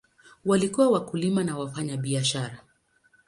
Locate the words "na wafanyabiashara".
1.43-2.59